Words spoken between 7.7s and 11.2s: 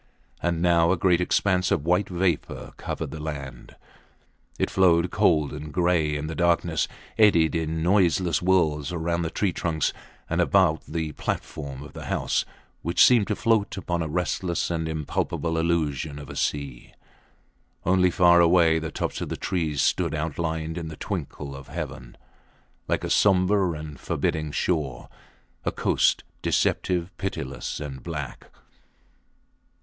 noiseless whirls round the tree trunks and about the